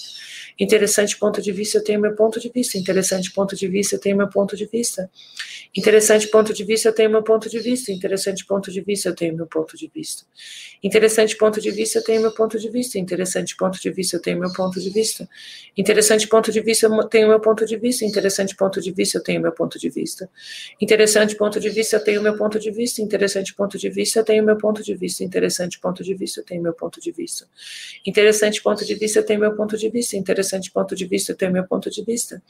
Interessante 0.58 1.16
ponto 1.16 1.40
de 1.40 1.52
vista, 1.52 1.78
eu 1.78 1.84
tenho 1.84 2.00
meu 2.00 2.14
ponto 2.14 2.40
de 2.40 2.50
vista. 2.52 2.78
Interessante 2.82 3.30
ponto 3.30 3.56
de 3.56 3.68
vista, 3.68 3.94
eu 3.94 4.00
tenho 4.00 4.16
meu 4.16 4.28
ponto 4.28 4.56
de 4.56 4.64
vista. 4.66 5.08
Interessante 5.74 6.28
ponto 6.28 6.52
de 6.54 6.64
vista, 6.64 6.88
eu 6.88 6.92
tenho 6.94 7.10
meu 7.10 7.22
ponto 7.22 7.48
de 7.48 7.58
vista. 7.58 7.92
Interessante 7.92 8.44
ponto 8.44 8.70
de 8.70 8.80
vista, 8.80 9.08
eu 9.08 9.14
tenho 9.14 9.36
meu 9.36 9.46
ponto 9.46 9.76
de 9.76 9.88
vista. 9.88 10.26
Interessante 10.82 11.36
ponto 11.36 11.60
de 11.60 11.70
vista, 11.70 11.98
eu 11.98 12.04
tenho 12.04 12.20
meu 12.20 12.32
ponto 12.32 12.58
de 12.58 12.68
vista. 12.68 12.98
Interessante 12.98 13.56
ponto 13.56 13.80
de 13.80 13.90
vista, 13.90 14.16
eu 14.16 14.20
tenho 14.20 14.38
meu 14.38 14.50
ponto 14.50 14.80
de 14.80 14.90
vista. 14.90 15.24
Interessante 15.76 16.26
ponto 16.28 16.50
de 16.50 16.60
vista, 16.60 16.86
eu 16.86 16.90
tenho 16.90 17.28
meu 17.28 17.40
ponto 17.40 17.64
de 17.66 17.76
vista. 17.76 18.04
Interessante 18.04 18.54
ponto 18.56 18.80
de 18.80 18.90
vista, 18.90 19.18
eu 19.18 19.22
tenho 19.22 19.40
meu 19.40 19.52
ponto 19.52 19.78
de 19.78 19.88
vista. 19.88 20.24
Interessante 20.80 21.36
ponto 21.36 21.60
de 21.60 21.70
vista, 21.70 21.96
eu 21.96 22.04
tenho 22.04 22.22
meu 22.22 22.36
ponto 22.36 22.58
de 22.58 22.70
vista. 22.70 23.02
Interessante 23.02 23.54
ponto 23.54 23.78
de 23.78 23.90
vista, 23.90 24.18
eu 24.20 24.24
tenho 24.24 24.44
meu 24.44 24.56
ponto 24.58 24.82
de 24.82 24.94
vista 24.94 25.24
interessante 25.38 25.80
ponto 25.80 26.02
de 26.02 26.14
vista, 26.14 26.40
eu 26.40 26.44
tenho 26.44 26.62
meu 26.62 26.72
ponto 26.72 27.00
de 27.00 27.12
vista. 27.12 27.46
Interessante 28.04 28.62
ponto 28.62 28.84
de 28.84 28.94
vista, 28.94 29.18
eu 29.20 29.24
tenho 29.24 29.40
meu 29.40 29.54
ponto 29.54 29.76
de 29.76 29.88
vista. 29.88 30.16
Interessante 30.16 30.70
ponto 30.70 30.94
de 30.94 31.04
vista, 31.06 31.32
eu 31.32 31.36
tenho 31.36 31.52
meu 31.52 31.64
ponto 31.64 31.90
de 31.90 32.02
vista. 32.02 32.42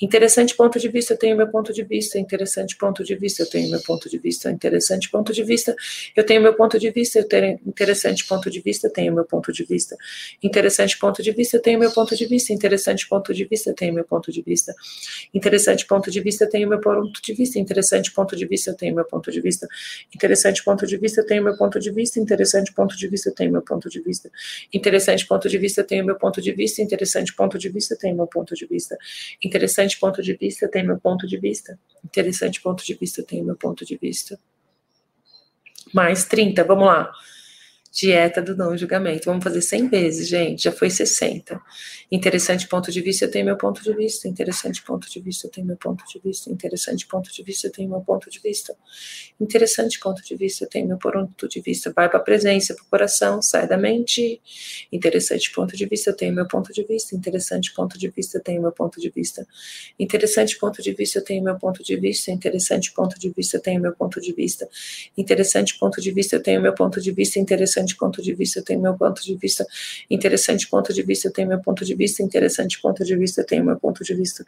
Interessante 0.00 0.54
ponto 0.54 0.78
de 0.78 0.88
vista, 0.88 1.14
eu 1.14 1.18
tenho 1.18 1.36
meu 1.36 1.48
ponto 1.48 1.72
de 1.72 1.82
vista. 1.82 2.18
Interessante 2.18 2.76
ponto 2.76 3.02
de 3.04 3.14
vista, 3.14 3.42
eu 3.42 3.50
tenho 3.50 3.70
meu 3.70 3.80
ponto 3.80 4.08
de 4.08 4.18
vista. 4.18 4.50
Interessante 4.50 5.10
ponto 5.10 5.32
de 5.32 5.42
vista, 5.42 5.74
eu 6.14 6.24
tenho 6.24 6.42
meu 6.42 6.54
ponto 6.54 6.78
de 6.78 6.90
vista. 6.90 7.18
Eu 7.18 7.28
tenho 7.28 7.58
interessante 7.66 8.24
ponto 8.26 8.50
de 8.50 8.60
vista, 8.60 8.86
eu 8.86 8.92
tenho 8.92 9.14
meu 9.14 9.24
ponto 9.24 9.52
de 9.52 9.64
vista. 9.64 9.96
Interessante 10.42 10.98
ponto 10.98 11.22
de 11.22 11.32
vista, 11.32 11.56
eu 11.56 11.62
tenho 11.62 11.78
meu 11.78 11.90
ponto 11.92 12.14
de 12.14 12.26
vista. 12.26 12.52
Interessante 12.52 13.08
ponto 13.08 13.32
de 13.34 13.44
vista, 13.44 13.70
eu 13.70 13.74
tenho 13.74 13.94
meu 13.94 14.04
ponto 14.04 14.30
de 14.32 14.42
vista. 14.42 14.72
Interessante 15.34 15.86
ponto 15.86 16.10
de 16.10 16.20
vista, 16.20 16.42
eu 16.42 16.48
tenho 16.48 16.68
meu 16.68 16.80
ponto 16.80 17.16
de 17.16 17.32
vista. 17.32 17.58
Interessante 17.58 18.12
ponto 18.12 18.36
de 18.36 18.46
vista, 18.46 18.70
eu 18.70 18.76
tenho 18.76 18.94
meu 18.94 19.04
ponto 19.04 19.30
de 19.30 19.40
vista. 19.40 19.68
Interessante 20.14 20.64
ponto 20.64 20.86
de 20.86 20.96
vista, 20.96 21.20
eu 21.20 21.26
tenho 21.26 21.42
meu 21.44 21.56
ponto 21.56 21.78
de 21.78 21.90
vista 21.90 22.20
interessante 22.26 22.72
ponto 22.72 22.96
de 22.96 23.06
vista, 23.06 23.30
tenho 23.30 23.52
meu 23.52 23.62
ponto 23.62 23.88
de 23.88 24.00
vista. 24.00 24.30
Interessante 24.72 25.24
ponto 25.26 25.48
de 25.48 25.58
vista, 25.58 25.84
tenho 25.84 26.04
meu 26.04 26.16
ponto 26.16 26.42
de 26.42 26.52
vista. 26.52 26.82
Interessante 26.82 27.32
ponto 27.34 27.56
de 27.56 27.68
vista, 27.68 27.96
tenho 27.96 28.16
meu 28.16 28.26
ponto 28.26 28.54
de 28.54 28.66
vista. 28.66 28.98
Interessante 29.42 29.98
ponto 29.98 30.20
de 30.20 30.34
vista, 30.34 30.68
tenho 30.68 30.86
meu 30.86 30.98
ponto 30.98 31.26
de 31.26 31.38
vista. 31.38 31.78
Interessante 32.04 32.60
ponto 32.60 32.84
de 32.84 32.94
vista, 32.94 33.22
tenho 33.22 33.44
meu 33.44 33.56
ponto 33.56 33.84
de 33.84 33.96
vista. 33.96 34.38
Mais 35.94 36.24
30, 36.24 36.64
vamos 36.64 36.86
lá. 36.86 37.12
Dieta 37.96 38.42
do 38.42 38.54
não 38.54 38.76
julgamento. 38.76 39.24
Vamos 39.24 39.42
fazer 39.42 39.62
100 39.62 39.88
vezes, 39.88 40.28
gente. 40.28 40.64
Já 40.64 40.72
foi 40.72 40.90
60. 40.90 41.58
Interessante 42.12 42.68
ponto 42.68 42.92
de 42.92 43.00
vista, 43.00 43.24
eu 43.24 43.30
tenho 43.30 43.46
meu 43.46 43.56
ponto 43.56 43.82
de 43.82 43.92
vista. 43.94 44.28
Interessante 44.28 44.82
ponto 44.82 45.08
de 45.08 45.18
vista, 45.18 45.46
eu 45.46 45.50
tenho 45.50 45.66
meu 45.66 45.78
ponto 45.78 46.04
de 46.06 46.18
vista. 46.18 46.50
Interessante 46.50 47.06
ponto 47.06 47.32
de 47.32 47.42
vista, 47.42 47.66
eu 47.66 47.72
tenho 47.72 47.88
meu 47.88 48.02
ponto 48.02 48.28
de 48.28 48.38
vista. 48.38 48.76
Interessante 49.40 49.98
ponto 49.98 50.22
de 50.22 50.36
vista, 50.36 50.64
eu 50.64 50.68
tenho 50.68 50.86
meu 50.86 50.98
ponto 50.98 51.48
de 51.48 51.60
vista. 51.62 51.90
Vai 51.96 52.10
para 52.10 52.18
a 52.18 52.22
presença, 52.22 52.74
para 52.74 52.84
o 52.84 52.86
coração, 52.86 53.40
sai 53.40 53.66
da 53.66 53.78
mente. 53.78 54.42
Interessante 54.92 55.50
ponto 55.52 55.74
de 55.74 55.86
vista, 55.86 56.10
eu 56.10 56.16
tenho 56.16 56.34
meu 56.34 56.46
ponto 56.46 56.74
de 56.74 56.84
vista. 56.84 57.16
Interessante 57.16 57.72
ponto 57.74 57.98
de 57.98 58.08
vista, 58.08 58.36
eu 58.36 58.42
tenho 58.42 58.60
meu 58.60 58.72
ponto 58.72 59.00
de 59.00 59.08
vista. 59.08 59.46
Interessante 59.98 60.58
ponto 60.58 60.82
de 60.82 60.92
vista, 60.92 61.18
eu 61.18 61.24
tenho 61.24 61.42
meu 61.42 61.58
ponto 61.58 61.82
de 61.82 61.96
vista. 61.96 62.30
Interessante 62.30 62.92
ponto 62.92 63.18
de 63.18 63.30
vista, 63.30 63.56
eu 63.56 63.60
tenho 63.62 63.80
meu 63.80 63.94
ponto 63.94 64.20
de 64.20 64.32
vista. 64.32 64.68
Interessante 65.16 65.78
ponto 65.78 65.98
de 65.98 66.10
vista, 66.10 66.36
eu 66.36 66.42
tenho 66.42 66.60
meu 66.60 66.74
ponto 66.74 67.00
de 67.00 67.10
vista. 67.10 67.38
Interessante 67.38 67.85
interessante 67.86 67.96
ponto 67.96 68.22
de 68.22 68.34
vista, 68.34 68.58
eu 68.58 68.64
tenho 68.64 68.80
meu 68.80 68.94
ponto 68.96 69.22
de 69.22 69.36
vista, 69.36 69.66
interessante 70.10 70.68
ponto 70.68 70.92
de 70.92 71.02
vista, 71.02 71.28
eu 71.28 71.32
tenho 71.32 71.48
meu 71.48 71.60
ponto 71.60 71.84
de 71.84 71.94
vista, 71.94 72.22
interessante 72.22 72.80
ponto 72.80 73.04
de 73.04 73.16
vista, 73.16 73.40
eu 73.40 73.46
tenho 73.46 73.64
meu 73.64 73.76
ponto 73.76 74.04
de 74.04 74.14
vista, 74.14 74.44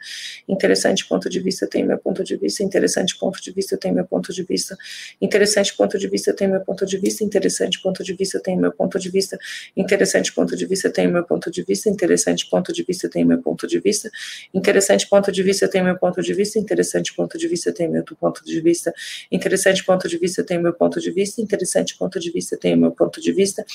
interessante 0.47 1.07
ponto 1.07 1.29
de 1.29 1.39
vista, 1.39 1.65
eu 1.65 1.69
tenho 1.69 1.87
meu 1.87 1.97
ponto 1.97 2.23
de 2.23 2.35
vista, 2.35 2.63
interessante 2.63 3.15
ponto 3.15 3.39
de 3.39 3.51
vista, 3.51 3.75
eu 3.75 3.79
tenho 3.79 3.95
meu 3.95 4.05
ponto 4.05 4.33
de 4.33 4.43
vista, 4.43 4.75
interessante 5.21 5.75
ponto 5.75 5.97
de 5.97 6.07
vista, 6.07 6.29
eu 6.29 6.35
tenho 6.35 6.49
meu 6.51 6.61
ponto 6.61 6.85
de 6.87 6.97
vista, 6.97 7.23
interessante 7.23 7.79
ponto 7.81 8.03
de 8.03 8.13
vista, 8.15 8.37
eu 8.37 8.41
tenho 8.41 8.59
meu 8.59 8.73
ponto 8.73 8.99
de 8.99 9.09
vista, 9.09 9.37
interessante 9.75 10.33
ponto 10.33 10.55
de 10.55 10.65
vista, 10.65 10.87
eu 10.87 10.91
tenho 10.91 11.09
meu 11.09 11.23
ponto 11.23 11.51
de 11.51 11.61
vista, 11.61 11.89
interessante 11.89 12.49
ponto 12.49 12.73
de 12.73 12.83
vista, 12.83 13.07
eu 13.07 13.11
tenho 13.11 13.27
meu 13.27 13.37
ponto 13.37 13.67
de 13.67 13.79
vista, 13.79 14.19
interessante 14.53 15.07
ponto 15.07 15.31
de 15.31 15.43
vista, 15.43 15.55
eu 15.55 15.63
tenho 15.63 15.83
meu 15.83 15.97
ponto 15.97 16.21
de 16.21 16.33
vista, 16.33 16.59
interessante 16.59 17.13
ponto 17.15 17.37
de 17.37 17.47
vista, 17.47 17.69
eu 17.69 17.73
tenho 17.73 17.91
meu 17.91 18.03
ponto 18.15 18.43
de 18.45 18.61
vista, 18.61 18.93
interessante 19.31 19.83
ponto 19.85 20.07
de 20.07 20.17
vista, 20.17 20.41
eu 20.41 20.45
tenho 20.45 20.61
meu 20.61 20.73
ponto 20.73 20.99
de 20.99 21.11
vista, 21.11 21.41
interessante 21.41 21.97
ponto 21.97 22.19
de 22.19 22.31
vista, 22.31 22.55
eu 22.55 22.59
tenho 22.59 22.77
meu 22.77 22.91
ponto 22.91 23.21
de 23.21 23.28
de 23.29 23.35
vista. 23.35 23.65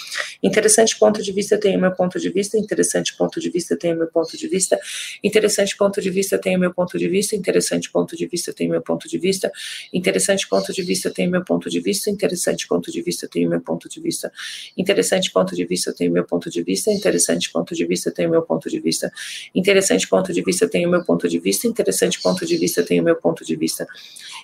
Interessante 0.43 0.99
ponto 0.99 1.23
de 1.23 1.33
vista, 1.33 1.59
tenho 1.59 1.81
meu 1.81 1.93
ponto 1.93 2.19
de 2.19 2.31
vista. 2.31 2.59
Interessante 2.59 3.17
ponto 3.17 3.41
de 3.41 3.51
vista, 3.51 3.77
tenho 3.77 3.97
meu 3.97 4.09
ponto 4.09 4.37
de 4.37 4.49
vista. 4.49 4.79
Interessante 5.23 5.77
ponto 5.77 6.01
de 6.01 6.11
vista, 6.11 6.39
tenho 6.39 6.59
meu 6.59 6.73
ponto 6.73 6.99
de 6.99 7.09
vista. 7.09 7.37
Interessante 7.37 7.91
ponto 7.91 8.17
de 8.17 8.27
vista, 8.27 8.53
tenho 8.53 8.71
meu 8.71 8.83
ponto 8.83 9.09
de 9.09 9.19
vista. 9.19 9.53
Interessante 9.93 10.49
ponto 10.49 10.73
de 10.73 10.83
vista, 10.83 11.11
tenho 11.11 11.31
meu 11.31 11.43
ponto 11.45 11.71
de 11.71 11.81
vista. 11.81 12.13
Interessante 12.17 12.67
ponto 12.69 12.91
de 12.91 13.03
vista, 13.03 13.29
tenho 13.29 13.51
meu 13.51 13.61
ponto 13.61 13.89
de 13.89 14.01
vista. 14.01 14.33
Interessante 14.77 15.31
ponto 15.33 15.55
de 15.55 15.65
vista, 15.65 15.93
tenho 15.93 16.13
meu 16.13 16.25
ponto 16.25 16.51
de 16.51 16.61
vista. 16.61 16.83
Interessante 17.05 17.53
ponto 17.53 17.75
de 17.75 17.85
vista, 17.87 18.11
tenho 18.11 18.31
meu 18.31 18.43
ponto 18.43 18.69
de 18.71 18.81
vista. 18.81 19.13
Interessante 19.55 20.09
ponto 20.09 20.33
de 20.33 20.43
vista, 20.43 20.69
tenho 20.69 20.91
meu 20.91 21.05
ponto 21.05 21.29
de 21.29 21.39
vista. 21.39 21.67
Interessante 21.67 22.21
ponto 22.21 22.45
de 22.47 22.57
vista, 22.57 22.83
tenho 22.83 23.03
meu 23.05 23.17
ponto 23.17 23.45
de 23.45 23.57
vista. 23.57 23.87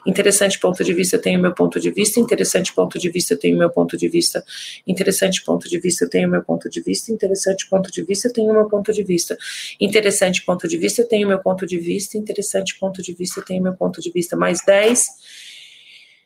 Interessante 0.07 0.59
ponto 0.59 0.83
de 0.83 0.93
vista, 0.93 1.19
tenho 1.19 1.41
meu 1.41 1.53
ponto 1.53 1.79
de 1.79 1.91
vista. 1.91 2.21
Interessante 2.21 2.73
ponto 2.73 2.99
de 2.99 3.11
vista, 3.11 3.37
tenho 3.37 3.59
meu 3.59 3.71
ponto 3.71 3.97
de 3.97 4.09
vista. 4.09 4.45
Interessante 4.87 5.45
ponto 5.45 5.69
de 5.69 5.79
vista, 5.79 6.05
eu 6.05 6.11
tenho 6.11 6.29
meu 6.29 6.43
ponto 6.43 6.69
de 6.69 6.81
vista. 6.81 7.13
Interessante 7.13 7.69
ponto 7.69 7.91
de 7.91 8.03
vista, 8.03 8.29
eu 8.29 8.33
tenho 8.33 8.53
meu 8.53 8.69
ponto 8.69 8.93
de 8.93 9.03
vista. 9.03 9.39
Interessante 9.81 10.43
ponto 10.45 10.67
de 10.67 10.79
vista, 10.79 11.03
eu 11.03 11.09
tenho 11.09 11.29
meu 11.29 11.39
ponto 11.39 11.67
de 11.67 11.79
vista. 11.79 12.17
Interessante 12.17 12.79
ponto 12.79 13.03
de 13.03 13.13
vista, 13.13 13.41
eu 13.41 13.45
tenho 13.45 13.63
meu 13.63 13.75
ponto 13.75 14.01
de 14.01 14.11
vista. 14.11 14.37
Mais 14.37 14.65
10. 14.65 15.50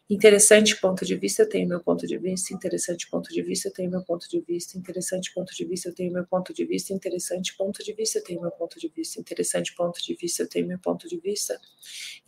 Interessante 0.09 0.79
ponto 0.79 1.03
de 1.03 1.17
vista, 1.17 1.45
eu 1.45 1.49
tenho 1.49 1.67
meu 1.67 1.81
ponto 1.81 2.07
de 2.07 2.19
vista. 2.19 2.53
Interessante 2.53 3.09
ponto 3.09 3.33
de 3.33 3.41
vista, 3.41 3.69
eu 3.69 3.73
tenho 3.73 3.91
meu 3.91 4.03
ponto 4.03 4.29
de 4.29 4.39
vista. 4.39 4.77
Interessante 4.77 5.33
ponto 5.33 5.55
de 5.55 5.65
vista, 5.65 5.89
eu 5.89 5.95
tenho 5.95 6.13
meu 6.13 6.27
ponto 6.27 6.53
de 6.53 6.63
vista. 6.63 6.93
Interessante 6.93 7.57
ponto 7.57 7.83
de 7.83 7.95
vista, 7.95 8.19
eu 8.19 8.23
tenho 8.23 8.43
meu 8.43 8.51
ponto 8.51 8.79
de 8.79 8.87
vista. 8.87 9.19
Interessante 9.19 9.73
ponto 9.73 10.03
de 10.03 10.15
vista, 10.15 10.45
eu 10.45 10.49
tenho 10.51 10.67
meu 10.67 10.79
ponto 10.79 11.09
de 11.09 11.17
vista. 11.17 11.59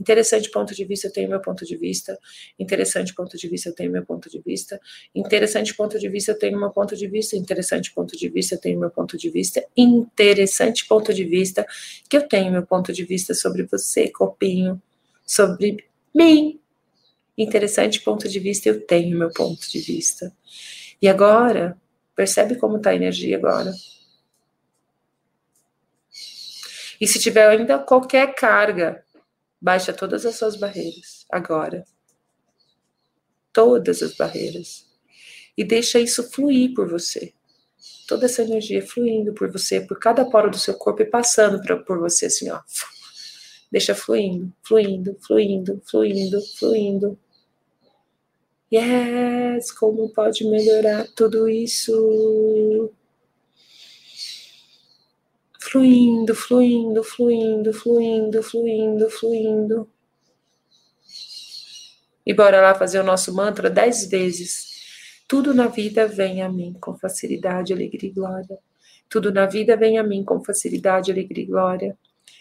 Interessante 0.09 0.51
ponto 0.51 0.75
de 0.75 0.87
vista, 0.87 1.09
eu 1.09 1.13
tenho 1.13 1.29
meu 1.29 1.43
ponto 1.43 1.67
de 1.67 1.77
vista. 1.77 2.19
Interessante 2.59 3.15
ponto 3.15 3.37
de 3.37 3.49
vista, 3.49 3.69
eu 3.69 3.75
tenho 3.75 3.93
meu 3.93 4.07
ponto 4.07 4.31
de 4.31 4.41
vista. 4.41 4.81
Interessante 5.15 5.75
ponto 5.75 5.99
de 5.99 6.09
vista, 6.09 6.33
eu 6.33 6.39
tenho 6.39 6.59
meu 6.59 6.71
ponto 6.71 6.97
de 6.97 7.07
vista. 7.07 7.37
Interessante 7.37 7.93
ponto 7.93 8.17
de 8.17 8.29
vista, 8.31 8.55
eu 8.55 8.61
tenho 8.61 8.81
meu 8.81 8.91
ponto 8.91 9.19
de 9.19 9.29
vista. 9.29 9.63
Interessante 9.77 10.87
ponto 10.87 11.13
de 11.13 11.25
vista, 11.25 11.67
que 12.09 12.17
eu 12.17 12.27
tenho 12.27 12.51
meu 12.51 12.65
ponto 12.65 12.91
de 12.91 13.05
vista 13.05 13.35
sobre 13.35 13.65
você, 13.65 14.09
copinho, 14.09 14.81
sobre 15.27 15.85
mim 16.15 16.59
Interessante 17.37 18.01
ponto 18.01 18.29
de 18.29 18.41
vista, 18.41 18.69
eu 18.69 18.87
tenho 18.87 19.19
meu 19.19 19.31
ponto 19.31 19.71
de 19.71 19.79
vista. 19.81 20.33
E 21.01 21.09
agora, 21.09 21.77
percebe 22.15 22.57
como 22.57 22.79
está 22.79 22.91
a 22.91 22.95
energia 22.95 23.37
agora. 23.37 23.73
E 26.99 27.07
se 27.07 27.19
tiver 27.19 27.47
ainda 27.47 27.79
qualquer 27.79 28.35
carga, 28.35 29.05
baixa 29.61 29.93
todas 29.93 30.25
as 30.25 30.37
suas 30.37 30.57
barreiras 30.57 31.27
agora. 31.31 31.85
Todas 33.53 34.03
as 34.03 34.15
barreiras. 34.17 34.87
E 35.57 35.65
deixa 35.65 35.99
isso 35.99 36.31
fluir 36.31 36.75
por 36.75 36.89
você. 36.89 37.35
Toda 38.09 38.27
essa 38.27 38.43
energia 38.43 38.87
fluindo 38.87 39.35
por 39.35 39.51
você, 39.51 39.81
por 39.81 39.99
cada 39.99 40.25
poro 40.25 40.51
do 40.51 40.59
seu 40.59 40.75
corpo 40.75 41.03
e 41.03 41.07
passando 41.07 41.61
pra, 41.61 41.77
por 41.77 41.99
você 41.99 42.27
assim, 42.27 42.51
ó. 42.51 42.61
Deixa 43.71 43.95
fluindo, 43.95 44.53
fluindo, 44.63 45.17
fluindo, 45.27 45.83
fluindo, 45.85 46.41
fluindo. 46.57 47.19
Yes, 48.73 49.71
como 49.71 50.09
pode 50.11 50.45
melhorar 50.45 51.07
tudo 51.15 51.49
isso? 51.49 52.93
Fluindo, 55.61 56.35
fluindo, 56.35 57.05
fluindo, 57.05 57.73
fluindo, 57.73 58.43
fluindo, 58.43 59.11
fluindo. 59.11 59.89
E 62.25 62.35
bora 62.35 62.61
lá 62.61 62.75
fazer 62.75 62.99
o 62.99 63.05
nosso 63.05 63.33
mantra 63.33 63.71
dez 63.71 64.07
vezes. 64.07 64.67
Tudo 65.29 65.55
na 65.55 65.69
vida 65.69 66.09
vem 66.09 66.43
a 66.43 66.49
mim 66.49 66.77
com 66.81 66.97
facilidade, 66.97 67.73
alegria 67.73 68.11
e 68.11 68.13
glória. 68.13 68.59
Tudo 69.09 69.33
na 69.33 69.47
vida 69.47 69.77
vem 69.77 69.99
a 69.99 70.03
mim 70.03 70.25
com 70.25 70.43
facilidade, 70.43 71.13
alegria 71.13 71.45
e 71.45 71.47
glória. 71.47 71.97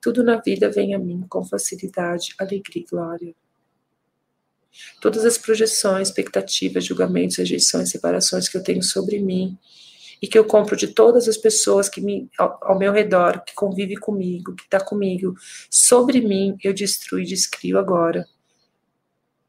Tudo 0.00 0.22
na 0.22 0.36
vida 0.36 0.70
vem 0.70 0.94
a 0.94 0.98
mim 0.98 1.24
com 1.28 1.44
facilidade, 1.44 2.34
alegria 2.38 2.82
e 2.82 2.86
glória. 2.86 3.34
Todas 5.00 5.24
as 5.24 5.38
projeções, 5.38 6.08
expectativas, 6.08 6.84
julgamentos, 6.84 7.36
rejeições, 7.36 7.90
separações 7.90 8.48
que 8.48 8.56
eu 8.56 8.62
tenho 8.62 8.82
sobre 8.82 9.18
mim 9.18 9.58
e 10.20 10.26
que 10.26 10.38
eu 10.38 10.44
compro 10.44 10.76
de 10.76 10.88
todas 10.88 11.28
as 11.28 11.36
pessoas 11.36 11.88
que 11.88 12.00
me, 12.00 12.30
ao, 12.38 12.58
ao 12.62 12.78
meu 12.78 12.92
redor, 12.92 13.42
que 13.44 13.54
convive 13.54 13.96
comigo, 13.96 14.54
que 14.54 14.64
está 14.64 14.80
comigo, 14.80 15.34
sobre 15.70 16.20
mim, 16.20 16.56
eu 16.62 16.72
destruo 16.72 17.20
e 17.20 17.24
descrio 17.24 17.78
agora. 17.78 18.26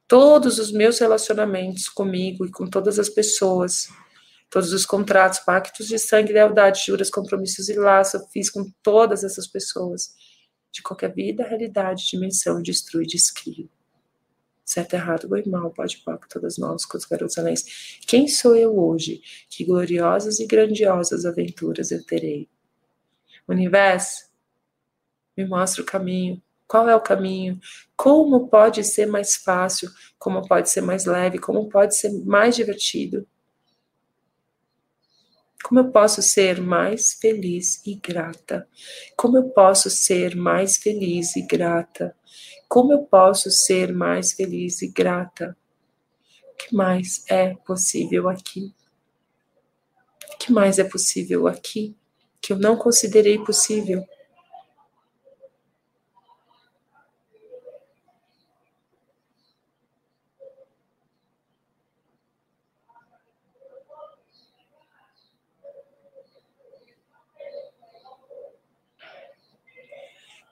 Todos 0.08 0.60
os 0.60 0.72
meus 0.72 1.00
relacionamentos 1.00 1.90
comigo 1.90 2.46
e 2.46 2.52
com 2.52 2.68
todas 2.68 3.00
as 3.00 3.10
pessoas, 3.10 3.90
todos 4.50 4.72
os 4.72 4.86
contratos, 4.86 5.40
pactos 5.40 5.88
de 5.88 6.00
sangue, 6.00 6.34
lealdade, 6.34 6.86
juras, 6.86 7.10
compromissos 7.10 7.68
e 7.70 7.74
laços, 7.74 8.22
eu 8.22 8.28
fiz 8.28 8.50
com 8.50 8.70
todas 8.82 9.24
essas 9.24 9.48
pessoas 9.48 10.12
de 10.72 10.82
qualquer 10.82 11.14
vida, 11.14 11.48
realidade, 11.48 12.08
dimensão, 12.08 12.62
destrui, 12.62 13.06
descrio. 13.06 13.70
Certo, 14.64 14.96
errado, 14.96 15.30
bom 15.30 15.42
mal, 15.50 15.72
pode 15.72 15.98
papo, 16.00 16.28
todas 16.30 16.58
nós, 16.58 16.86
com 16.86 16.98
os 16.98 17.06
garotos 17.06 17.38
anéis. 17.38 18.00
Quem 18.06 18.28
sou 18.28 18.56
eu 18.56 18.78
hoje? 18.78 19.22
Que 19.50 19.64
gloriosas 19.64 20.40
e 20.40 20.46
grandiosas 20.46 21.26
aventuras 21.26 21.90
eu 21.90 22.06
terei. 22.06 22.50
Universo, 23.48 24.28
me 25.38 25.46
mostra 25.46 25.82
o 25.82 25.86
caminho. 25.86 26.42
Qual 26.68 26.90
é 26.90 26.96
o 26.96 27.02
caminho? 27.02 27.60
Como 27.96 28.50
pode 28.50 28.84
ser 28.84 29.06
mais 29.06 29.38
fácil? 29.38 29.90
Como 30.20 30.46
pode 30.46 30.70
ser 30.70 30.82
mais 30.82 31.06
leve? 31.06 31.40
Como 31.40 31.70
pode 31.70 31.96
ser 31.96 32.12
mais 32.26 32.56
divertido? 32.56 33.26
Como 35.64 35.80
eu 35.80 35.92
posso 35.92 36.22
ser 36.22 36.62
mais 36.62 37.14
feliz 37.14 37.82
e 37.86 37.96
grata? 37.96 38.68
Como 39.16 39.38
eu 39.38 39.50
posso 39.50 39.90
ser 39.90 40.36
mais 40.36 40.78
feliz 40.78 41.36
e 41.36 41.42
grata? 41.42 42.16
Como 42.68 42.94
eu 42.94 43.04
posso 43.04 43.50
ser 43.50 43.94
mais 43.94 44.34
feliz 44.34 44.82
e 44.82 44.88
grata? 44.88 45.58
O 46.52 46.56
que 46.56 46.76
mais 46.76 47.24
é 47.28 47.56
possível 47.66 48.30
aqui? 48.30 48.74
O 50.34 50.38
que 50.38 50.52
mais 50.52 50.80
é 50.80 50.84
possível 50.84 51.48
aqui 51.48 51.96
que 52.42 52.54
eu 52.54 52.58
não 52.58 52.78
considerei 52.78 53.38
possível? 53.40 54.06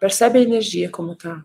Percebe 0.05 0.37
a 0.37 0.43
energia 0.43 0.87
como 0.87 1.15
tá. 1.15 1.43